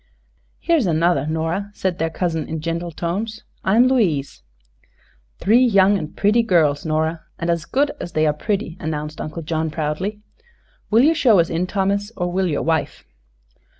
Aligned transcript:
"Here 0.57 0.77
is 0.77 0.87
another, 0.87 1.27
Nora," 1.27 1.69
said 1.75 1.99
their 1.99 2.09
cousin, 2.09 2.47
in 2.47 2.59
gentle 2.59 2.89
tones. 2.91 3.43
"I 3.63 3.75
am 3.75 3.87
Louise." 3.87 4.41
"Three 5.37 5.63
young 5.63 5.95
and 5.95 6.17
pretty 6.17 6.41
girls, 6.41 6.83
Nora; 6.87 7.21
and 7.37 7.51
as 7.51 7.65
good 7.65 7.91
as 8.01 8.13
they 8.13 8.25
are 8.25 8.33
pretty," 8.33 8.77
announced 8.79 9.21
Uncle 9.21 9.43
John, 9.43 9.69
proudly. 9.69 10.21
"Will 10.89 11.03
you 11.03 11.13
show 11.13 11.37
us 11.39 11.51
in, 11.51 11.67
Thomas, 11.67 12.11
or 12.17 12.31
will 12.31 12.47
your 12.47 12.63
wife?" 12.63 13.03